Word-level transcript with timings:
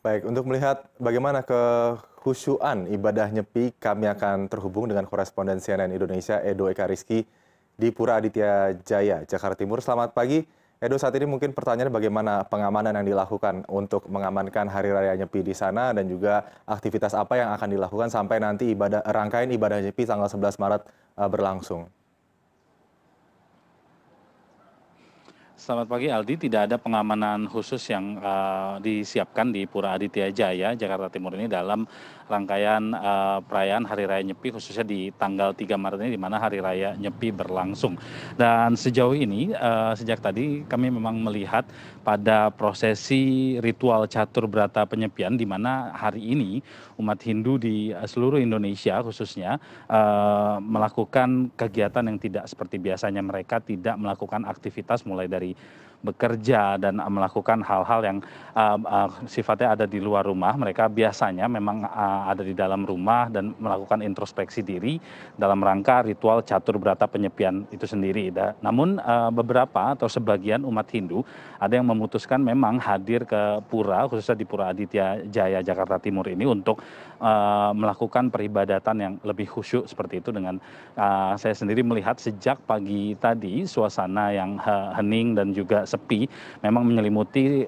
baik 0.00 0.24
untuk 0.24 0.48
melihat 0.48 0.88
bagaimana 0.96 1.44
kehusuan 1.44 2.88
ibadah 2.88 3.28
nyepi 3.28 3.76
kami 3.76 4.08
akan 4.08 4.48
terhubung 4.48 4.88
dengan 4.88 5.04
koresponden 5.04 5.60
cnn 5.60 5.92
indonesia 5.92 6.40
edo 6.40 6.72
ekariski 6.72 7.28
di 7.76 7.88
pura 7.92 8.16
aditya 8.16 8.76
jaya 8.80 9.24
jakarta 9.28 9.60
timur. 9.60 9.84
Selamat 9.84 10.16
pagi. 10.16 10.44
Edo 10.80 10.96
saat 10.96 11.12
ini 11.20 11.28
mungkin 11.28 11.52
pertanyaannya 11.52 11.92
bagaimana 11.92 12.32
pengamanan 12.48 12.96
yang 12.96 13.12
dilakukan 13.12 13.68
untuk 13.68 14.08
mengamankan 14.08 14.64
hari 14.72 14.88
raya 14.88 15.12
nyepi 15.12 15.44
di 15.44 15.52
sana 15.52 15.92
dan 15.92 16.08
juga 16.08 16.48
aktivitas 16.64 17.12
apa 17.12 17.36
yang 17.36 17.52
akan 17.52 17.68
dilakukan 17.68 18.08
sampai 18.08 18.40
nanti 18.40 18.72
rangkaian 19.04 19.52
ibadah 19.52 19.84
nyepi 19.84 20.08
tanggal 20.08 20.32
sebelas 20.32 20.56
maret 20.56 20.88
berlangsung 21.28 21.84
selamat 25.60 25.86
pagi 25.92 26.08
aldi. 26.08 26.48
Tidak 26.48 26.64
ada 26.64 26.80
pengamanan 26.80 27.44
khusus 27.44 27.84
yang 27.92 28.16
disiapkan 28.80 29.52
di 29.52 29.68
pura 29.68 30.00
aditya 30.00 30.32
jaya 30.32 30.72
jakarta 30.72 31.12
timur 31.12 31.36
ini 31.36 31.52
dalam 31.52 31.84
rangkaian 32.30 32.94
perayaan 33.44 33.84
hari 33.84 34.08
raya 34.08 34.22
nyepi 34.24 34.56
khususnya 34.56 34.86
di 34.86 35.12
tanggal 35.12 35.52
tiga 35.52 35.76
maret 35.76 36.00
ini 36.00 36.16
di 36.16 36.20
mana 36.22 36.40
hari 36.40 36.64
raya 36.64 36.96
nyepi 36.96 37.28
berlangsung. 37.28 38.00
Dan 38.40 38.72
sejauh 38.72 39.12
ini 39.12 39.52
sejak 39.92 40.24
tadi 40.24 40.64
kami 40.64 40.88
memang 40.88 41.20
melihat 41.20 41.68
pada 42.00 42.48
prosesi 42.48 43.60
ritual 43.60 44.08
catur 44.08 44.48
berata 44.48 44.88
penyepian 44.88 45.36
di 45.36 45.44
mana 45.44 45.92
hari 45.92 46.24
ini 46.24 46.64
umat 46.96 47.20
hindu 47.20 47.60
di 47.60 47.92
seluruh 48.08 48.40
indonesia 48.40 49.04
khususnya 49.04 49.60
melakukan 50.64 51.52
kegiatan 51.52 52.08
yang 52.08 52.16
tidak 52.16 52.48
seperti 52.48 52.80
biasanya 52.80 53.20
mereka 53.20 53.60
tidak 53.60 54.00
melakukan 54.00 54.48
aktivitas 54.48 55.04
mulai 55.04 55.28
dari 55.28 55.49
bekerja 56.00 56.80
dan 56.80 56.96
melakukan 56.96 57.60
hal 57.60 57.84
hal 57.84 58.00
yang 58.00 58.18
sifatnya 59.28 59.76
ada 59.76 59.84
di 59.84 60.00
luar 60.00 60.24
rumah. 60.24 60.56
Mereka 60.56 60.88
biasanya 60.88 61.44
memang 61.44 61.84
ada 62.24 62.40
di 62.40 62.56
dalam 62.56 62.88
rumah 62.88 63.28
dan 63.28 63.52
melakukan 63.60 64.00
introspeksi 64.00 64.64
diri 64.64 64.96
dalam 65.36 65.60
rangka 65.60 66.08
ritual 66.08 66.40
catur 66.40 66.80
berata 66.80 67.04
penyepian 67.04 67.68
itu 67.68 67.84
sendiri. 67.84 68.32
Namun 68.64 68.96
beberapa 69.36 69.92
atau 69.92 70.08
sebagian 70.08 70.64
umat 70.64 70.88
hindu 70.88 71.20
ada 71.60 71.76
yang 71.76 71.84
memutuskan 71.84 72.40
memang 72.40 72.80
hadir 72.80 73.28
ke 73.28 73.60
pura 73.68 74.08
khususnya 74.08 74.40
di 74.40 74.48
pura 74.48 74.72
aditya 74.72 75.20
jaya 75.28 75.60
jakarta 75.60 76.00
timur 76.00 76.24
ini 76.32 76.48
untuk 76.48 76.80
melakukan 77.76 78.32
peribadatan 78.32 78.96
yang 78.96 79.14
lebih 79.20 79.44
khusyuk 79.44 79.84
seperti 79.84 80.24
itu 80.24 80.32
dengan 80.32 80.56
saya 81.36 81.52
sendiri 81.52 81.84
melihat 81.84 82.16
sejak 82.16 82.56
pagi 82.64 83.12
tadi 83.20 83.68
suasana 83.68 84.32
yang 84.32 84.56
hening 84.96 85.36
dan 85.40 85.56
juga 85.56 85.88
sepi 85.88 86.28
memang 86.60 86.84
menyelimuti 86.84 87.64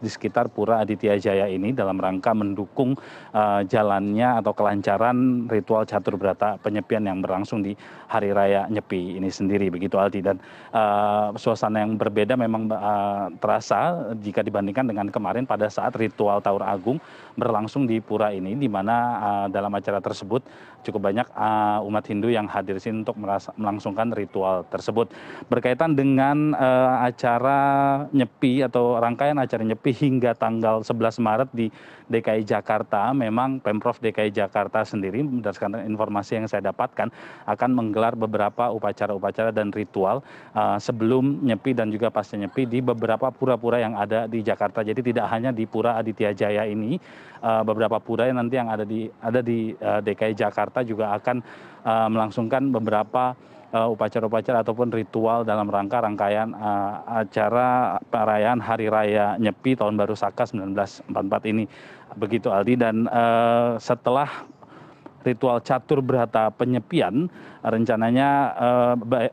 di 0.00 0.08
sekitar 0.08 0.48
pura 0.48 0.80
aditya 0.80 1.20
jaya 1.20 1.44
ini 1.44 1.76
dalam 1.76 2.00
rangka 2.00 2.32
mendukung 2.32 2.96
jalannya 3.68 4.40
atau 4.40 4.56
kelancaran 4.56 5.44
ritual 5.52 5.84
catur 5.84 6.16
berata 6.16 6.56
penyepian 6.64 7.04
yang 7.04 7.20
berlangsung 7.20 7.60
di 7.60 7.76
hari 8.08 8.32
raya 8.32 8.64
nyepi 8.72 9.20
ini 9.20 9.28
sendiri 9.28 9.68
begitu 9.68 10.00
aldi. 10.00 10.24
Dan 10.24 10.40
suasana 11.36 11.84
yang 11.84 12.00
berbeda 12.00 12.34
memang 12.40 12.72
terasa 13.36 14.12
jika 14.24 14.40
dibandingkan 14.40 14.88
dengan 14.88 15.12
kemarin 15.12 15.44
pada 15.44 15.68
saat 15.68 15.92
ritual 16.00 16.40
taur 16.40 16.64
agung 16.64 16.96
berlangsung 17.36 17.84
di 17.84 18.00
pura 18.00 18.32
ini 18.32 18.56
di 18.56 18.70
mana 18.70 18.96
dalam 19.52 19.68
acara 19.76 20.00
tersebut 20.00 20.40
cukup 20.86 21.10
banyak 21.10 21.26
umat 21.82 22.04
hindu 22.06 22.30
yang 22.30 22.46
hadir 22.46 22.78
di 22.78 22.82
sini 22.82 23.02
untuk 23.02 23.18
melangsungkan 23.58 24.14
ritual 24.14 24.62
tersebut. 24.70 25.10
Berkaitan 25.50 25.98
dengan 25.98 26.54
acara 26.86 27.60
nyepi 28.14 28.62
atau 28.62 28.96
rangkaian 29.02 29.36
acara 29.36 29.66
nyepi 29.66 29.90
hingga 29.90 30.32
tanggal 30.38 30.86
sebelas 30.86 31.18
maret 31.18 31.50
di 31.50 31.66
dki 32.06 32.46
jakarta 32.46 33.10
memang 33.10 33.58
pemprov 33.58 33.98
dki 33.98 34.30
jakarta 34.30 34.86
sendiri 34.86 35.26
berdasarkan 35.26 35.82
informasi 35.90 36.38
yang 36.38 36.46
saya 36.46 36.70
dapatkan 36.70 37.10
akan 37.50 37.70
menggelar 37.74 38.14
beberapa 38.14 38.70
upacara 38.70 39.10
upacara 39.12 39.50
dan 39.50 39.74
ritual 39.74 40.22
sebelum 40.78 41.42
nyepi 41.42 41.74
dan 41.74 41.90
juga 41.90 42.14
pasca 42.14 42.38
nyepi 42.38 42.68
di 42.70 42.78
beberapa 42.78 43.28
pura 43.34 43.58
pura 43.58 43.82
yang 43.82 43.98
ada 43.98 44.30
di 44.30 44.40
jakarta. 44.40 44.86
Jadi 44.86 45.12
tidak 45.12 45.26
hanya 45.34 45.50
di 45.50 45.66
pura 45.66 45.98
aditya 45.98 46.30
jaya 46.30 46.62
ini 46.64 46.96
beberapa 47.42 47.98
pura 47.98 48.30
yang 48.30 48.38
nanti 48.38 48.54
yang 48.54 48.70
ada 48.70 49.40
di 49.42 49.74
dki 49.76 50.38
jakarta 50.38 50.86
juga 50.86 51.18
akan 51.18 51.42
melangsungkan 52.12 52.70
beberapa 52.70 53.34
upacara 53.84 54.24
upacara 54.24 54.64
ataupun 54.64 54.88
ritual 54.88 55.44
dalam 55.44 55.68
rangka 55.68 56.00
rangkaian 56.00 56.56
acara 57.04 58.00
perayaan 58.08 58.64
hari 58.64 58.88
raya 58.88 59.36
nyepi 59.36 59.76
tahun 59.76 60.00
baru 60.00 60.16
saka 60.16 60.48
seribu 60.48 60.72
sembilan 60.72 60.80
ratus 60.80 60.92
empat 61.04 61.12
puluh 61.12 61.28
empat 61.28 61.42
ini. 61.44 61.64
Begitu 62.16 62.48
aldi. 62.48 62.74
Dan 62.80 63.04
setelah 63.76 64.28
ritual 65.26 65.58
catur 65.58 65.98
berata 65.98 66.54
penyepian 66.54 67.26
rencananya 67.66 68.54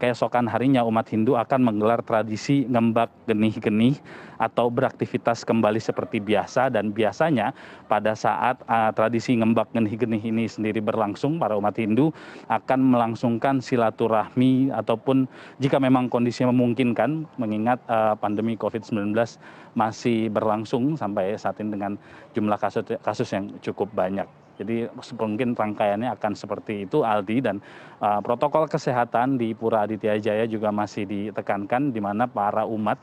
keesokan 0.00 0.48
harinya 0.48 0.80
umat 0.88 1.04
hindu 1.12 1.36
akan 1.36 1.60
menggelar 1.60 2.00
tradisi 2.00 2.64
ngembak 2.64 3.12
genih 3.28 3.52
genih 3.60 3.96
atau 4.40 4.72
beraktivitas 4.72 5.44
kembali 5.44 5.76
seperti 5.76 6.24
biasa. 6.24 6.72
Dan 6.72 6.96
biasanya 6.96 7.52
pada 7.84 8.16
saat 8.16 8.64
tradisi 8.96 9.36
ngembak 9.36 9.76
genih 9.76 9.94
genih 10.00 10.22
ini 10.24 10.44
sendiri 10.48 10.80
berlangsung 10.80 11.36
para 11.36 11.52
umat 11.60 11.76
hindu 11.76 12.16
akan 12.48 12.96
melangsungkan 12.96 13.60
silaturahmi 13.60 14.72
ataupun 14.72 15.28
jika 15.60 15.76
memang 15.76 16.08
kondisi 16.08 16.48
memungkinkan 16.48 17.28
mengingat 17.36 17.84
pandemi 18.24 18.56
covid 18.56 18.80
sembilan 18.80 19.12
belas 19.12 19.36
masih 19.76 20.32
berlangsung 20.32 20.96
sampai 20.96 21.36
saat 21.36 21.60
ini 21.60 21.76
dengan 21.76 21.92
jumlah 22.32 22.56
kasus 23.02 23.28
yang 23.34 23.52
cukup 23.60 23.90
banyak 23.92 24.24
jadi 24.54 24.90
mungkin 25.18 25.58
rangkaiannya 25.58 26.10
akan 26.14 26.32
seperti 26.38 26.86
itu 26.86 27.02
aldi. 27.02 27.42
Dan 27.42 27.58
protokol 27.98 28.70
kesehatan 28.70 29.38
di 29.38 29.54
pura 29.54 29.86
aditya 29.86 30.18
jaya 30.18 30.44
juga 30.46 30.70
masih 30.70 31.06
ditekankan 31.06 31.90
di 31.90 31.98
mana 31.98 32.30
para 32.30 32.62
umat 32.66 32.98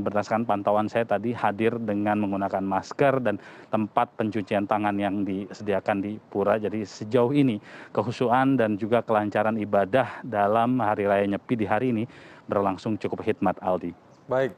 berdasarkan 0.00 0.48
pantauan 0.48 0.88
saya 0.88 1.04
tadi 1.04 1.36
hadir 1.36 1.76
dengan 1.76 2.24
menggunakan 2.24 2.64
masker 2.64 3.20
dan 3.20 3.36
tempat 3.68 4.08
pencucian 4.16 4.64
tangan 4.64 4.96
yang 4.96 5.28
disediakan 5.28 6.00
di 6.00 6.16
pura. 6.32 6.56
Jadi 6.56 6.88
sejauh 6.88 7.36
ini 7.36 7.60
kehusuan 7.92 8.56
dan 8.56 8.80
juga 8.80 9.04
kelancaran 9.04 9.60
ibadah 9.60 10.24
dalam 10.24 10.80
hari 10.80 11.04
raya 11.04 11.28
nyepi 11.28 11.52
di 11.52 11.66
hari 11.68 11.92
ini 11.92 12.08
berlangsung 12.48 12.96
cukup 12.96 13.20
hikmat 13.28 13.60
aldi. 13.60 13.92
Baik 14.24 14.56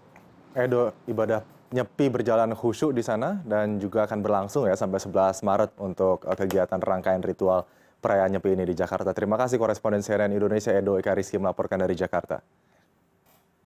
edo 0.54 0.94
ibadah 1.10 1.42
nyepi 1.70 2.10
berjalan 2.10 2.50
khusyuk 2.54 2.90
di 2.90 3.02
sana 3.02 3.38
dan 3.46 3.78
juga 3.78 4.06
akan 4.06 4.18
berlangsung 4.20 4.66
ya 4.66 4.74
sampai 4.74 4.98
sebelas 4.98 5.42
maret 5.46 5.70
untuk 5.78 6.26
kegiatan 6.26 6.82
rangkaian 6.82 7.22
ritual 7.22 7.66
perayaan 8.02 8.34
nyepi 8.34 8.58
ini 8.58 8.64
di 8.66 8.74
jakarta. 8.74 9.14
Terima 9.14 9.38
kasih 9.38 9.60
koresponden 9.60 10.02
cnn 10.02 10.34
indonesia 10.34 10.74
edo 10.74 10.98
ekariski 10.98 11.38
melaporkan 11.38 11.78
dari 11.78 11.94
jakarta 11.94 12.42